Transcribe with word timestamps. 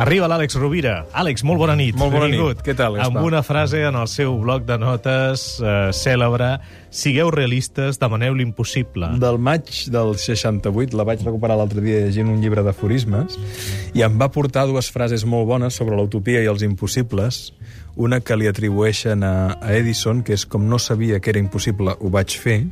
Arriba 0.00 0.30
l'Àlex 0.32 0.54
Rovira. 0.56 0.94
Àlex, 1.12 1.42
molt 1.44 1.60
bona 1.60 1.74
nit. 1.76 1.92
Molt 2.00 2.14
bona 2.14 2.24
Benvingut. 2.24 2.62
nit. 2.62 2.64
Què 2.64 2.72
tal, 2.72 2.94
Amb 3.04 3.18
una 3.20 3.42
frase 3.44 3.82
en 3.84 3.98
el 4.00 4.08
seu 4.08 4.32
bloc 4.40 4.64
de 4.64 4.78
notes 4.80 5.60
eh, 5.60 5.90
cèlebre. 5.92 6.54
Sigueu 6.88 7.28
realistes, 7.30 7.98
demaneu 8.00 8.32
l'impossible. 8.32 9.10
Del 9.20 9.36
maig 9.36 9.68
del 9.92 10.14
68 10.16 10.96
la 10.96 11.04
vaig 11.04 11.20
recuperar 11.20 11.58
l'altre 11.60 11.84
dia 11.84 12.00
llegint 12.06 12.32
un 12.32 12.40
llibre 12.40 12.64
d'aforismes 12.64 13.36
i 13.92 14.00
em 14.00 14.16
va 14.16 14.30
portar 14.32 14.64
dues 14.70 14.88
frases 14.88 15.26
molt 15.28 15.44
bones 15.52 15.76
sobre 15.76 16.00
l'utopia 16.00 16.40
i 16.40 16.48
els 16.48 16.64
impossibles. 16.64 17.52
Una 18.00 18.22
que 18.24 18.40
li 18.40 18.48
atribueixen 18.48 19.20
a, 19.20 19.60
a 19.60 19.76
Edison, 19.76 20.24
que 20.24 20.32
és 20.32 20.48
com 20.48 20.64
no 20.64 20.80
sabia 20.80 21.20
que 21.20 21.28
era 21.28 21.44
impossible, 21.44 21.98
ho 22.00 22.08
vaig 22.08 22.40
fer, 22.40 22.62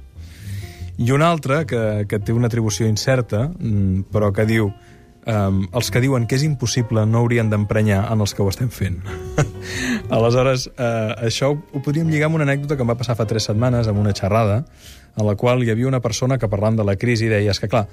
i 0.96 1.12
una 1.12 1.28
altra 1.28 1.66
que, 1.68 2.06
que 2.08 2.18
té 2.18 2.32
una 2.32 2.48
atribució 2.48 2.88
incerta, 2.88 3.50
mm, 3.52 4.08
però 4.10 4.32
que 4.32 4.48
diu 4.48 4.72
um, 5.26 5.64
els 5.72 5.90
que 5.90 6.02
diuen 6.04 6.26
que 6.28 6.36
és 6.38 6.44
impossible 6.46 7.04
no 7.06 7.22
haurien 7.22 7.50
d'emprenyar 7.50 8.04
en 8.12 8.22
els 8.24 8.34
que 8.34 8.44
ho 8.44 8.48
estem 8.50 8.70
fent. 8.70 9.00
Aleshores, 10.14 10.68
eh, 10.76 11.28
això 11.28 11.52
ho, 11.54 11.58
podríem 11.84 12.10
lligar 12.12 12.28
amb 12.28 12.38
una 12.38 12.46
anècdota 12.48 12.76
que 12.76 12.84
em 12.86 12.92
va 12.92 12.98
passar 12.98 13.16
fa 13.18 13.26
tres 13.28 13.48
setmanes 13.50 13.88
amb 13.88 14.00
una 14.00 14.14
xerrada 14.16 14.64
en 15.18 15.26
la 15.26 15.34
qual 15.34 15.64
hi 15.64 15.72
havia 15.72 15.88
una 15.88 16.00
persona 16.00 16.38
que 16.38 16.48
parlant 16.48 16.78
de 16.78 16.86
la 16.86 16.94
crisi 16.96 17.26
deia 17.28 17.50
és 17.50 17.58
que 17.58 17.68
clar, 17.68 17.88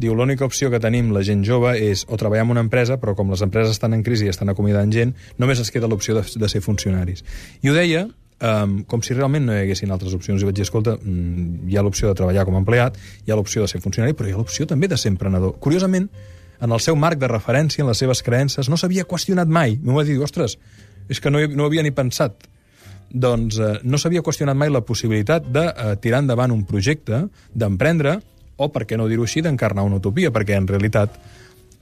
diu 0.00 0.14
l'única 0.16 0.46
opció 0.48 0.70
que 0.72 0.80
tenim 0.80 1.12
la 1.12 1.22
gent 1.26 1.44
jove 1.44 1.74
és 1.76 2.06
o 2.08 2.16
treballar 2.16 2.46
en 2.46 2.54
una 2.56 2.64
empresa 2.64 2.96
però 3.02 3.14
com 3.18 3.30
les 3.34 3.42
empreses 3.44 3.76
estan 3.76 3.92
en 3.92 4.06
crisi 4.06 4.24
i 4.26 4.32
estan 4.32 4.48
acomiadant 4.48 4.92
gent 4.94 5.12
només 5.38 5.60
ens 5.60 5.70
queda 5.70 5.90
l'opció 5.90 6.16
de, 6.16 6.24
de 6.24 6.48
ser 6.48 6.64
funcionaris. 6.64 7.22
I 7.60 7.68
ho 7.68 7.76
deia 7.76 8.08
um, 8.40 8.80
com 8.88 9.04
si 9.04 9.14
realment 9.14 9.46
no 9.46 9.54
hi 9.54 9.64
haguessin 9.64 9.92
altres 9.92 10.16
opcions. 10.16 10.42
I 10.42 10.48
vaig 10.48 10.58
dir, 10.58 10.66
escolta, 10.66 10.96
mm, 10.96 11.68
hi 11.70 11.76
ha 11.76 11.84
l'opció 11.84 12.10
de 12.10 12.18
treballar 12.18 12.46
com 12.48 12.56
a 12.56 12.62
empleat, 12.64 12.98
hi 13.26 13.32
ha 13.32 13.38
l'opció 13.38 13.64
de 13.64 13.70
ser 13.72 13.82
funcionari, 13.84 14.16
però 14.16 14.28
hi 14.28 14.34
ha 14.34 14.40
l'opció 14.40 14.66
també 14.70 14.88
de 14.88 14.98
ser 15.00 15.12
emprenedor. 15.12 15.58
Curiosament, 15.60 16.08
en 16.60 16.72
el 16.72 16.80
seu 16.84 16.96
marc 16.96 17.20
de 17.20 17.28
referència, 17.30 17.82
en 17.84 17.90
les 17.90 18.00
seves 18.00 18.22
creences, 18.26 18.68
no 18.68 18.78
s'havia 18.80 19.06
qüestionat 19.08 19.48
mai. 19.48 19.78
M'ho 19.82 19.96
va 19.96 20.04
dir, 20.06 20.18
ostres, 20.22 20.58
és 21.08 21.20
que 21.20 21.32
no, 21.32 21.42
no 21.56 21.66
havia 21.66 21.84
ni 21.86 21.92
pensat. 21.96 22.46
Doncs 23.10 23.58
eh, 23.58 23.72
no 23.82 23.98
s'havia 23.98 24.22
qüestionat 24.22 24.58
mai 24.58 24.70
la 24.70 24.84
possibilitat 24.86 25.48
de 25.50 25.66
eh, 25.70 25.94
tirar 26.02 26.22
endavant 26.24 26.54
un 26.54 26.64
projecte, 26.68 27.24
d'emprendre, 27.54 28.20
o, 28.60 28.68
per 28.68 28.84
què 28.86 28.98
no 29.00 29.08
dir-ho 29.08 29.24
així, 29.24 29.42
d'encarnar 29.42 29.86
una 29.88 29.98
utopia, 29.98 30.30
perquè 30.34 30.58
en 30.60 30.68
realitat 30.68 31.16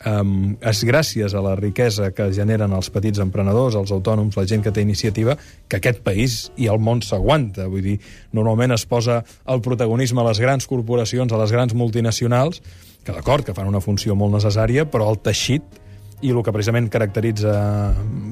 um, 0.06 0.54
és 0.60 0.82
gràcies 0.86 1.34
a 1.34 1.42
la 1.44 1.54
riquesa 1.58 2.10
que 2.14 2.28
generen 2.34 2.74
els 2.76 2.90
petits 2.94 3.22
emprenedors, 3.22 3.76
els 3.78 3.92
autònoms, 3.94 4.36
la 4.38 4.46
gent 4.46 4.62
que 4.64 4.72
té 4.74 4.84
iniciativa, 4.84 5.36
que 5.68 5.80
aquest 5.80 6.02
país 6.06 6.38
i 6.56 6.68
el 6.70 6.78
món 6.82 7.02
s'aguanta. 7.02 7.68
Vull 7.70 7.84
dir, 7.84 7.98
normalment 8.36 8.76
es 8.76 8.86
posa 8.86 9.22
el 9.46 9.64
protagonisme 9.64 10.22
a 10.22 10.28
les 10.30 10.40
grans 10.42 10.68
corporacions, 10.70 11.32
a 11.32 11.42
les 11.42 11.52
grans 11.54 11.74
multinacionals, 11.74 12.62
que 13.04 13.14
d'acord, 13.14 13.44
que 13.46 13.56
fan 13.56 13.68
una 13.70 13.82
funció 13.82 14.14
molt 14.18 14.36
necessària, 14.36 14.86
però 14.90 15.08
el 15.10 15.22
teixit 15.24 15.84
i 16.20 16.32
el 16.32 16.40
que 16.42 16.52
precisament 16.54 16.88
caracteritza 16.90 17.52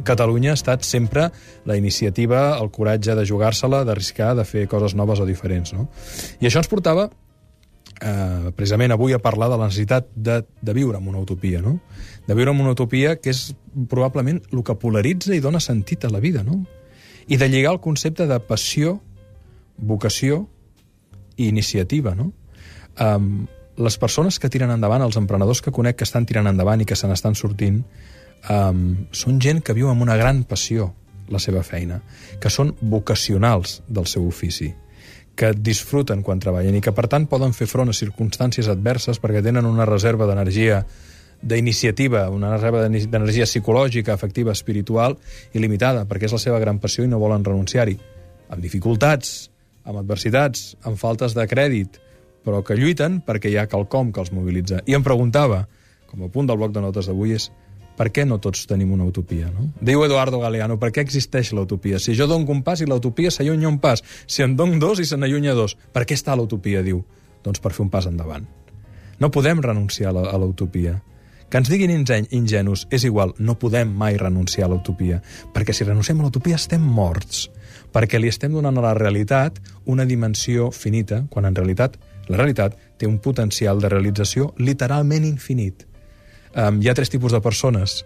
Catalunya 0.06 0.52
ha 0.52 0.58
estat 0.58 0.82
sempre 0.86 1.28
la 1.68 1.76
iniciativa, 1.78 2.56
el 2.58 2.72
coratge 2.74 3.14
de 3.14 3.26
jugar-se-la, 3.26 3.84
d'arriscar, 3.86 4.34
de 4.34 4.44
fer 4.44 4.66
coses 4.70 4.96
noves 4.98 5.22
o 5.22 5.26
diferents. 5.28 5.72
No? 5.76 5.86
I 6.40 6.50
això 6.50 6.62
ens 6.62 6.70
portava 6.70 7.06
eh, 8.00 8.52
precisament 8.56 8.92
avui 8.92 9.14
a 9.14 9.20
parlar 9.22 9.48
de 9.50 9.58
la 9.58 9.68
necessitat 9.68 10.08
de, 10.14 10.42
de 10.60 10.74
viure 10.76 10.98
en 10.98 11.08
una 11.08 11.20
utopia, 11.22 11.62
no? 11.62 11.78
De 12.26 12.34
viure 12.34 12.52
en 12.52 12.60
una 12.60 12.74
utopia 12.76 13.16
que 13.20 13.32
és 13.32 13.54
probablement 13.88 14.42
el 14.52 14.64
que 14.64 14.78
polaritza 14.80 15.34
i 15.34 15.42
dona 15.44 15.60
sentit 15.60 16.04
a 16.04 16.12
la 16.12 16.20
vida, 16.20 16.44
no? 16.44 16.64
I 17.26 17.36
de 17.36 17.48
lligar 17.48 17.74
el 17.74 17.82
concepte 17.82 18.26
de 18.26 18.38
passió, 18.40 19.00
vocació 19.76 20.46
i 21.36 21.48
iniciativa, 21.48 22.14
no? 22.14 22.32
Um, 23.00 23.46
les 23.76 23.98
persones 24.00 24.38
que 24.40 24.48
tiren 24.48 24.72
endavant, 24.72 25.02
els 25.04 25.18
emprenedors 25.20 25.60
que 25.60 25.72
conec 25.74 25.98
que 26.00 26.06
estan 26.06 26.24
tirant 26.24 26.48
endavant 26.48 26.80
i 26.80 26.86
que 26.88 26.96
se 26.96 27.08
n'estan 27.08 27.36
sortint, 27.36 27.82
um, 28.48 28.86
són 29.12 29.40
gent 29.42 29.60
que 29.60 29.76
viu 29.76 29.90
amb 29.92 30.06
una 30.06 30.16
gran 30.16 30.44
passió 30.48 30.94
la 31.28 31.40
seva 31.42 31.62
feina, 31.66 32.00
que 32.40 32.50
són 32.52 32.72
vocacionals 32.80 33.80
del 33.88 34.06
seu 34.08 34.24
ofici, 34.28 34.70
que 35.36 35.52
disfruten 35.52 36.22
quan 36.24 36.40
treballen 36.40 36.78
i 36.78 36.80
que, 36.80 36.94
per 36.96 37.06
tant, 37.12 37.26
poden 37.28 37.52
fer 37.52 37.68
front 37.68 37.92
a 37.92 37.96
circumstàncies 37.96 38.70
adverses 38.72 39.20
perquè 39.20 39.42
tenen 39.44 39.68
una 39.68 39.84
reserva 39.84 40.26
d'energia 40.26 40.80
d'iniciativa, 41.42 42.30
una 42.32 42.54
reserva 42.54 42.80
d'ener- 42.82 43.04
d'energia 43.10 43.44
psicològica, 43.44 44.14
afectiva, 44.14 44.52
espiritual 44.56 45.18
il·limitada, 45.52 46.06
perquè 46.08 46.30
és 46.30 46.32
la 46.32 46.40
seva 46.40 46.58
gran 46.58 46.80
passió 46.80 47.04
i 47.04 47.10
no 47.12 47.20
volen 47.20 47.44
renunciar-hi. 47.44 47.98
Amb 48.48 48.62
dificultats, 48.64 49.50
amb 49.84 50.00
adversitats, 50.00 50.74
amb 50.82 50.96
faltes 50.96 51.36
de 51.36 51.46
crèdit, 51.46 52.00
però 52.46 52.62
que 52.64 52.76
lluiten 52.78 53.20
perquè 53.26 53.50
hi 53.52 53.58
ha 53.60 53.68
quelcom 53.68 54.12
que 54.12 54.22
els 54.22 54.32
mobilitza. 54.32 54.80
I 54.86 54.96
em 54.96 55.04
preguntava, 55.04 55.66
com 56.06 56.24
a 56.24 56.32
punt 56.32 56.48
del 56.48 56.56
bloc 56.56 56.72
de 56.72 56.80
notes 56.80 57.10
d'avui, 57.10 57.34
és 57.36 57.50
per 57.96 58.10
què 58.12 58.26
no 58.28 58.38
tots 58.42 58.66
tenim 58.68 58.92
una 58.92 59.04
utopia? 59.08 59.48
No? 59.50 59.70
Diu 59.80 60.04
Eduardo 60.04 60.38
Galeano, 60.42 60.78
per 60.78 60.90
què 60.92 61.00
existeix 61.04 61.52
l'utopia? 61.56 61.98
Si 61.98 62.14
jo 62.14 62.26
dono 62.26 62.44
un 62.52 62.62
pas 62.62 62.80
i 62.80 62.86
l'utopia 62.86 63.30
s'allunya 63.30 63.68
un 63.68 63.78
pas, 63.80 64.02
si 64.26 64.42
en 64.42 64.56
dono 64.56 64.78
dos 64.78 65.00
i 65.00 65.06
se 65.08 65.16
n'allunya 65.16 65.54
dos, 65.54 65.76
per 65.92 66.04
què 66.04 66.14
està 66.14 66.36
l'utopia? 66.36 66.82
Diu, 66.82 67.02
doncs 67.44 67.60
per 67.60 67.72
fer 67.72 67.84
un 67.86 67.90
pas 67.90 68.06
endavant. 68.06 68.46
No 69.18 69.30
podem 69.32 69.62
renunciar 69.64 70.12
a 70.16 70.36
l'utopia. 70.38 71.02
Que 71.48 71.58
ens 71.62 71.68
diguin 71.70 71.92
ingen- 71.94 72.26
ingenus 72.34 72.88
és 72.90 73.04
igual, 73.06 73.32
no 73.38 73.54
podem 73.58 73.88
mai 73.94 74.16
renunciar 74.18 74.66
a 74.66 74.72
l'utopia, 74.72 75.22
perquè 75.54 75.72
si 75.72 75.84
renunciem 75.84 76.20
a 76.20 76.24
l'utopia 76.24 76.56
estem 76.58 76.82
morts, 76.82 77.46
perquè 77.94 78.18
li 78.20 78.26
estem 78.28 78.52
donant 78.52 78.76
a 78.76 78.82
la 78.82 78.94
realitat 78.98 79.60
una 79.86 80.04
dimensió 80.04 80.72
finita, 80.72 81.24
quan 81.30 81.46
en 81.46 81.54
realitat 81.54 81.96
la 82.28 82.36
realitat 82.36 82.74
té 82.98 83.06
un 83.06 83.20
potencial 83.22 83.78
de 83.80 83.88
realització 83.88 84.52
literalment 84.58 85.24
infinit. 85.24 85.86
Um, 86.56 86.78
hi 86.80 86.88
ha 86.88 86.94
tres 86.96 87.10
tipus 87.12 87.34
de 87.36 87.42
persones. 87.44 88.00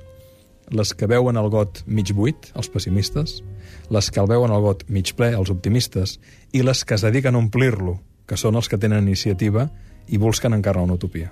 Les 0.75 0.91
que 0.94 1.06
veuen 1.06 1.38
el 1.38 1.49
got 1.50 1.84
mig 1.87 2.11
buit, 2.15 2.49
els 2.59 2.66
pessimistes, 2.71 3.37
les 3.94 4.09
que 4.11 4.19
el 4.22 4.27
veuen 4.27 4.50
el 4.50 4.65
got 4.65 4.83
mig 4.91 5.12
ple, 5.15 5.28
els 5.38 5.53
optimistes, 5.55 6.16
i 6.50 6.65
les 6.66 6.83
que 6.83 6.99
es 6.99 7.05
dediquen 7.06 7.38
a 7.38 7.43
omplir-lo, 7.43 8.00
que 8.27 8.38
són 8.38 8.59
els 8.59 8.66
que 8.66 8.78
tenen 8.78 9.06
iniciativa 9.06 9.69
i 10.11 10.19
busquen 10.19 10.59
encarnar 10.59 10.83
una 10.88 10.99
utopia. 10.99 11.31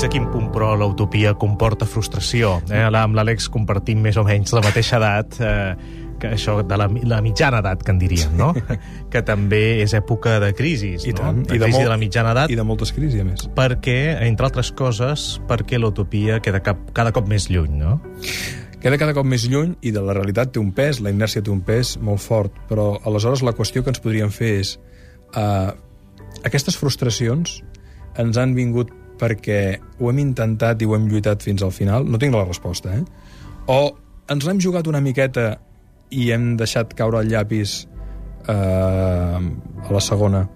Fins 0.00 0.08
a 0.08 0.16
quin 0.16 0.30
punt, 0.32 0.46
però, 0.48 0.70
l'utopia 0.80 1.34
comporta 1.36 1.84
frustració? 1.84 2.54
Eh? 2.72 2.86
Amb 2.88 3.18
l'Àlex 3.18 3.50
compartim 3.52 3.98
més 4.00 4.16
o 4.16 4.22
menys 4.24 4.54
la 4.56 4.62
mateixa 4.64 4.96
edat, 4.96 5.34
eh, 5.44 6.14
que 6.16 6.30
això 6.38 6.54
de 6.64 6.76
la, 6.80 6.86
la 7.04 7.18
mitjana 7.20 7.58
edat, 7.60 7.82
que 7.84 7.92
en 7.92 7.98
diríem, 8.00 8.30
no? 8.38 8.46
que 9.12 9.20
també 9.28 9.82
és 9.82 9.92
època 9.98 10.38
de 10.40 10.54
crisis, 10.56 11.04
I 11.04 11.12
no? 11.12 11.18
tant. 11.18 11.42
De 11.42 11.50
crisi 11.50 11.66
de, 11.66 11.68
molt- 11.74 11.90
la 11.92 11.98
mitjana 12.00 12.30
edat, 12.32 12.48
I 12.48 12.56
de 12.56 12.64
moltes 12.64 12.94
crisis, 12.96 13.20
a 13.20 13.26
més. 13.28 13.44
perquè, 13.58 13.98
entre 14.24 14.48
altres 14.48 14.70
coses, 14.72 15.24
perquè 15.50 15.76
l'utopia 15.76 16.38
queda 16.40 16.62
cap, 16.64 16.80
cada 16.96 17.12
cop 17.12 17.28
més 17.28 17.50
lluny, 17.52 17.74
no? 17.82 17.98
Queda 18.80 18.96
cada 18.96 19.12
cop 19.12 19.28
més 19.28 19.44
lluny 19.52 19.74
i 19.84 19.92
de 19.92 20.00
la 20.00 20.14
realitat 20.16 20.54
té 20.54 20.62
un 20.62 20.70
pes, 20.72 21.02
la 21.04 21.12
inèrcia 21.12 21.44
té 21.44 21.52
un 21.52 21.60
pes 21.60 21.98
molt 22.00 22.24
fort, 22.24 22.56
però 22.72 22.94
aleshores 23.04 23.44
la 23.44 23.52
qüestió 23.52 23.84
que 23.84 23.92
ens 23.92 24.00
podríem 24.00 24.32
fer 24.32 24.54
és 24.62 24.78
uh, 25.36 25.76
aquestes 26.48 26.80
frustracions 26.80 27.58
ens 28.16 28.40
han 28.40 28.56
vingut 28.56 28.96
perquè 29.20 29.60
ho 29.98 30.10
hem 30.10 30.22
intentat 30.22 30.80
i 30.80 30.88
ho 30.88 30.96
hem 30.96 31.08
lluitat 31.10 31.44
fins 31.44 31.62
al 31.62 31.74
final, 31.76 32.06
no 32.08 32.18
tinc 32.18 32.34
la 32.36 32.46
resposta, 32.46 32.94
eh? 32.96 33.04
O 33.70 33.80
ens 34.32 34.46
l'hem 34.46 34.60
jugat 34.62 34.88
una 34.90 35.02
miqueta 35.04 35.52
i 36.10 36.30
hem 36.34 36.54
deixat 36.58 36.94
caure 36.98 37.20
el 37.22 37.30
llapis 37.30 37.82
eh, 38.48 38.54
a 38.54 39.92
la 39.92 40.02
segona 40.02 40.46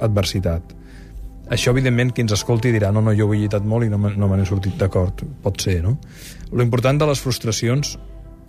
adversitat. 0.00 0.76
Això, 1.50 1.72
evidentment, 1.74 2.12
qui 2.14 2.22
ens 2.22 2.36
escolti 2.36 2.70
dirà 2.70 2.92
no, 2.94 3.02
no, 3.02 3.14
jo 3.16 3.26
ho 3.26 3.34
he 3.34 3.40
lluitat 3.40 3.64
molt 3.66 3.86
i 3.86 3.90
no 3.90 3.98
no 3.98 4.28
me 4.30 4.38
n'he 4.38 4.46
sortit 4.46 4.76
d'acord. 4.78 5.24
Pot 5.42 5.58
ser, 5.62 5.80
no? 5.82 5.96
Lo 6.52 6.62
important 6.62 7.00
de 7.00 7.08
les 7.10 7.22
frustracions 7.22 7.96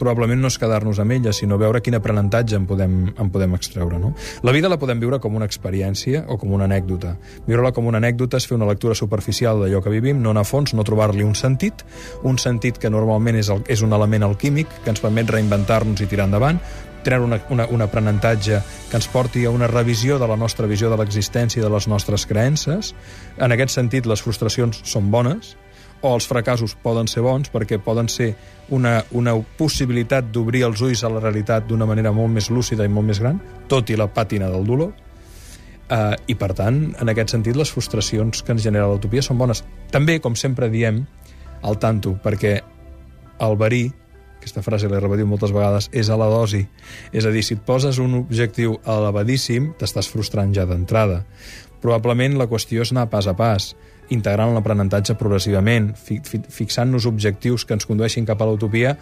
probablement 0.01 0.41
no 0.41 0.49
és 0.49 0.57
quedar-nos 0.59 0.99
amb 1.01 1.15
elles, 1.15 1.37
sinó 1.43 1.59
veure 1.61 1.83
quin 1.85 1.95
aprenentatge 1.97 2.57
en 2.57 2.67
podem, 2.69 2.97
en 3.13 3.31
podem 3.33 3.55
extreure. 3.57 3.99
No? 4.01 4.13
La 4.43 4.53
vida 4.55 4.71
la 4.71 4.79
podem 4.81 4.99
viure 5.01 5.21
com 5.21 5.37
una 5.37 5.47
experiència 5.49 6.25
o 6.27 6.39
com 6.41 6.53
una 6.57 6.65
anècdota. 6.69 7.15
Viure-la 7.47 7.73
com 7.75 7.89
una 7.91 8.01
anècdota 8.01 8.41
és 8.41 8.47
fer 8.49 8.57
una 8.57 8.69
lectura 8.69 8.97
superficial 8.97 9.61
d'allò 9.61 9.83
que 9.85 9.93
vivim, 9.93 10.21
no 10.21 10.33
anar 10.33 10.45
a 10.47 10.49
fons, 10.49 10.73
no 10.73 10.85
trobar-li 10.87 11.25
un 11.27 11.37
sentit, 11.37 11.85
un 12.27 12.41
sentit 12.41 12.81
que 12.81 12.89
normalment 12.89 13.37
és, 13.39 13.51
el, 13.53 13.61
és 13.69 13.85
un 13.85 13.93
element 13.93 14.25
alquímic 14.31 14.81
que 14.81 14.93
ens 14.93 15.03
permet 15.03 15.29
reinventar-nos 15.29 16.01
i 16.01 16.09
tirar 16.09 16.29
endavant, 16.29 16.61
treure 17.03 17.25
una, 17.25 17.39
una, 17.49 17.65
un 17.67 17.81
aprenentatge 17.81 18.61
que 18.89 18.99
ens 18.99 19.07
porti 19.11 19.45
a 19.45 19.51
una 19.53 19.67
revisió 19.67 20.19
de 20.19 20.27
la 20.29 20.37
nostra 20.37 20.69
visió 20.69 20.91
de 20.91 20.99
l'existència 21.01 21.61
i 21.61 21.65
de 21.65 21.71
les 21.73 21.87
nostres 21.89 22.27
creences. 22.29 22.93
En 23.37 23.53
aquest 23.53 23.73
sentit, 23.75 24.09
les 24.09 24.21
frustracions 24.21 24.83
són 24.87 25.09
bones, 25.13 25.55
o 26.01 26.13
els 26.15 26.27
fracassos 26.27 26.73
poden 26.81 27.07
ser 27.07 27.23
bons 27.25 27.51
perquè 27.53 27.79
poden 27.81 28.09
ser 28.09 28.31
una, 28.73 29.01
una 29.11 29.35
possibilitat 29.57 30.31
d'obrir 30.33 30.63
els 30.65 30.81
ulls 30.81 31.03
a 31.03 31.11
la 31.11 31.21
realitat 31.21 31.67
d'una 31.67 31.85
manera 31.85 32.13
molt 32.15 32.33
més 32.33 32.49
lúcida 32.49 32.85
i 32.87 32.91
molt 32.91 33.07
més 33.11 33.21
gran, 33.21 33.39
tot 33.69 33.89
i 33.89 33.97
la 33.99 34.09
pàtina 34.11 34.49
del 34.51 34.65
dolor. 34.67 34.91
Uh, 35.91 36.15
I, 36.31 36.37
per 36.39 36.53
tant, 36.55 36.77
en 37.03 37.11
aquest 37.11 37.33
sentit, 37.33 37.57
les 37.59 37.71
frustracions 37.71 38.45
que 38.47 38.53
ens 38.55 38.63
genera 38.63 38.87
l'utopia 38.87 39.23
són 39.25 39.41
bones. 39.41 39.65
També, 39.91 40.21
com 40.23 40.37
sempre 40.39 40.69
diem, 40.71 41.01
al 41.67 41.77
tanto, 41.83 42.15
perquè 42.23 42.53
el 43.43 43.57
verí, 43.59 43.89
aquesta 44.39 44.63
frase 44.63 44.87
l'he 44.87 45.01
repetit 45.03 45.27
moltes 45.27 45.51
vegades, 45.51 45.89
és 45.91 46.07
a 46.09 46.15
la 46.17 46.29
dosi. 46.31 46.63
És 47.11 47.27
a 47.27 47.33
dir, 47.35 47.43
si 47.43 47.57
et 47.59 47.65
poses 47.67 47.99
un 47.99 48.15
objectiu 48.21 48.79
elevadíssim, 48.87 49.73
t'estàs 49.77 50.07
frustrant 50.09 50.55
ja 50.55 50.63
d'entrada. 50.69 51.25
Probablement 51.83 52.39
la 52.39 52.47
qüestió 52.47 52.85
és 52.85 52.93
anar 52.95 53.09
pas 53.11 53.27
a 53.27 53.35
pas, 53.37 53.73
integrant 54.11 54.53
l'aprenentatge 54.55 55.15
progressivament, 55.19 55.91
fi, 55.95 56.19
fi, 56.25 56.41
fixant-nos 56.51 57.07
objectius 57.09 57.65
que 57.65 57.77
ens 57.77 57.87
condueixin 57.87 58.27
cap 58.27 58.41
a 58.41 58.49
l'utopia 58.49 58.95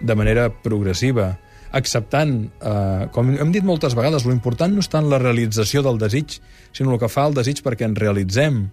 de 0.00 0.14
manera 0.18 0.48
progressiva, 0.50 1.32
acceptant, 1.72 2.36
eh, 2.60 3.08
com 3.12 3.32
hem 3.32 3.52
dit 3.52 3.64
moltes 3.64 3.96
vegades, 3.96 4.26
lo 4.26 4.34
important 4.34 4.74
no 4.74 4.84
és 4.84 4.90
tant 4.92 5.08
la 5.08 5.18
realització 5.22 5.82
del 5.82 5.98
desig, 5.98 6.38
sinó 6.72 6.92
el 6.92 7.00
que 7.00 7.10
fa 7.10 7.26
el 7.26 7.34
desig 7.34 7.62
perquè 7.64 7.88
ens 7.88 7.98
realitzem. 7.98 8.66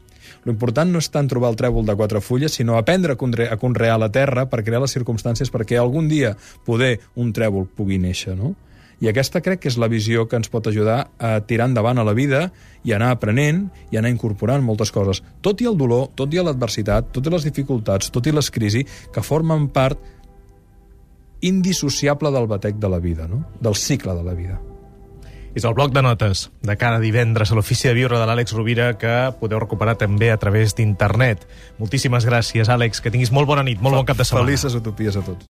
Lo 0.45 0.53
important 0.53 0.91
no 0.91 0.99
és 1.01 1.09
tant 1.09 1.27
trobar 1.27 1.49
el 1.51 1.57
trèvol 1.59 1.85
de 1.87 1.95
quatre 1.95 2.21
fulles, 2.21 2.53
sinó 2.53 2.77
aprendre 2.77 3.15
a 3.15 3.57
conrear 3.57 3.99
la 3.99 4.11
terra 4.11 4.45
per 4.49 4.63
crear 4.63 4.81
les 4.83 4.93
circumstàncies 4.95 5.51
perquè 5.51 5.79
algun 5.79 6.07
dia 6.07 6.35
poder 6.65 6.99
un 7.15 7.33
trèvol 7.33 7.67
pugui 7.67 7.97
néixer, 7.97 8.37
no? 8.37 8.53
I 8.99 9.07
aquesta 9.07 9.39
crec 9.39 9.61
que 9.63 9.71
és 9.71 9.77
la 9.79 9.87
visió 9.91 10.25
que 10.27 10.35
ens 10.39 10.51
pot 10.51 10.67
ajudar 10.67 11.09
a 11.17 11.37
tirar 11.47 11.69
endavant 11.69 12.01
a 12.01 12.05
la 12.07 12.15
vida 12.17 12.49
i 12.83 12.91
anar 12.95 13.13
aprenent 13.15 13.67
i 13.91 13.99
anar 13.99 14.11
incorporant 14.11 14.63
moltes 14.65 14.91
coses. 14.91 15.23
Tot 15.41 15.61
i 15.63 15.69
el 15.69 15.77
dolor, 15.79 16.09
tot 16.19 16.33
i 16.35 16.41
l'adversitat, 16.43 17.13
tot 17.15 17.27
i 17.27 17.33
les 17.33 17.47
dificultats, 17.47 18.11
tot 18.11 18.27
i 18.27 18.35
les 18.35 18.51
crisis, 18.51 18.99
que 19.13 19.23
formen 19.23 19.69
part 19.71 19.99
indissociable 21.41 22.31
del 22.35 22.49
batec 22.51 22.75
de 22.75 22.89
la 22.91 22.99
vida, 22.99 23.27
no? 23.27 23.45
del 23.61 23.75
cicle 23.75 24.13
de 24.13 24.23
la 24.23 24.33
vida. 24.33 24.59
És 25.55 25.65
el 25.65 25.73
bloc 25.73 25.91
de 25.95 26.03
notes 26.05 26.49
de 26.61 26.75
cada 26.77 26.99
divendres 27.01 27.49
a 27.51 27.55
l'Ofici 27.57 27.87
de 27.89 27.95
Viure 27.97 28.19
de 28.19 28.25
l'Àlex 28.29 28.53
Rovira 28.53 28.91
que 29.01 29.13
podeu 29.39 29.59
recuperar 29.59 29.95
també 29.97 30.29
a 30.31 30.37
través 30.37 30.75
d'internet. 30.77 31.47
Moltíssimes 31.81 32.27
gràcies, 32.27 32.69
Àlex. 32.69 33.01
Que 33.01 33.09
tinguis 33.09 33.33
molt 33.33 33.49
bona 33.49 33.65
nit, 33.65 33.81
molt 33.81 33.97
bon 33.97 34.05
cap 34.05 34.19
de 34.19 34.27
setmana. 34.27 34.45
Felices 34.45 34.77
utopies 34.77 35.17
a 35.17 35.25
tots. 35.25 35.37